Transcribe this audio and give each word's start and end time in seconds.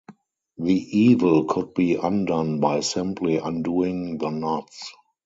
The 0.57 0.73
evil 0.73 1.45
could 1.45 1.75
be 1.75 1.93
undone 1.93 2.59
by 2.59 2.79
simply 2.79 3.37
undoing 3.37 4.17
the 4.17 4.31
knots. 4.31 4.91